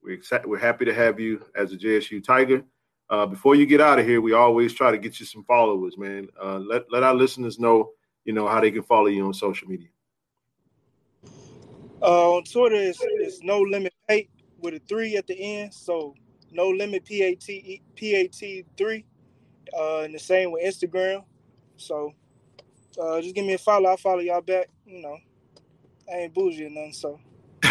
[0.02, 2.63] We're excited, we're happy to have you as a JSU Tiger.
[3.10, 5.98] Uh, before you get out of here, we always try to get you some followers,
[5.98, 6.28] man.
[6.41, 7.91] Uh, let let our listeners know,
[8.24, 9.89] you know, how they can follow you on social media.
[12.02, 15.74] Uh, on Twitter, it's, it's no limit eight with a three at the end.
[15.74, 16.15] So
[16.52, 19.06] no limit P A T P A T three.
[19.78, 21.24] Uh, and the same with Instagram.
[21.78, 22.12] So
[23.00, 23.89] uh, just give me a follow.
[23.89, 24.70] I'll follow y'all back.
[24.86, 25.18] You know,
[26.12, 26.94] I ain't bougie or nothing.
[26.94, 27.20] So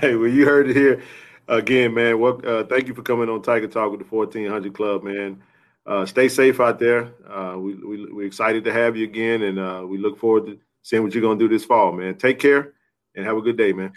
[0.00, 1.02] hey, well, you heard it here
[1.48, 2.20] again, man.
[2.20, 5.42] Well, uh, thank you for coming on Tiger Talk with the 1400 Club, man.
[5.86, 7.14] Uh, stay safe out there.
[7.26, 10.58] Uh, we, we, we're excited to have you again, and uh, we look forward to
[10.82, 12.16] seeing what you're going to do this fall, man.
[12.16, 12.74] Take care
[13.14, 13.92] and have a good day, man.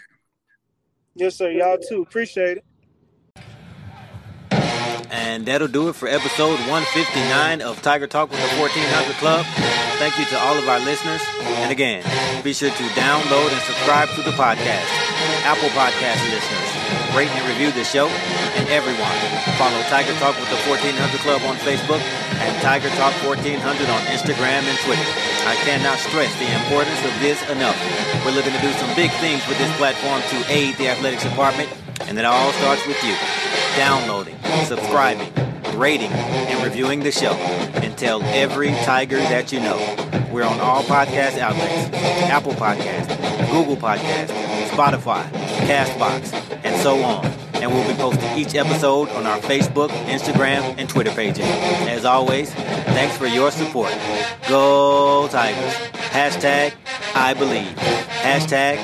[1.14, 1.50] Yes, sir.
[1.50, 2.02] Y'all too.
[2.02, 2.64] Appreciate it.
[5.10, 9.44] And that'll do it for episode 159 of Tiger Talk with the 1400 Club.
[10.00, 11.20] Thank you to all of our listeners.
[11.42, 12.02] And again,
[12.42, 14.88] be sure to download and subscribe to the podcast.
[15.44, 16.71] Apple Podcast listeners
[17.16, 19.12] rate and review the show, and everyone.
[19.58, 22.00] Follow Tiger Talk with the 1400 Club on Facebook
[22.42, 25.06] and Tiger Talk 1400 on Instagram and Twitter.
[25.46, 27.78] I cannot stress the importance of this enough.
[28.24, 31.68] We're looking to do some big things with this platform to aid the athletics department,
[32.08, 33.14] and it all starts with you.
[33.76, 35.32] Downloading, subscribing,
[35.78, 37.32] rating, and reviewing the show.
[37.82, 39.78] And tell every Tiger that you know.
[40.32, 41.92] We're on all podcast outlets
[42.30, 44.32] Apple Podcasts, Google Podcasts,
[44.70, 45.28] Spotify,
[45.66, 46.51] Castbox,
[46.82, 47.24] so on.
[47.54, 51.44] And we'll be posting each episode on our Facebook, Instagram, and Twitter pages.
[51.46, 53.92] As always, thanks for your support.
[54.48, 55.74] Go Tigers.
[56.10, 56.72] Hashtag
[57.14, 57.76] I believe.
[58.22, 58.76] Hashtag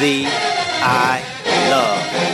[0.00, 1.22] the I
[1.70, 2.33] love.